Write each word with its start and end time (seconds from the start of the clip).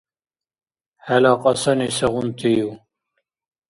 ХӀела 1.05 1.33
кьасани 1.41 1.87
сегъунтив? 1.97 2.67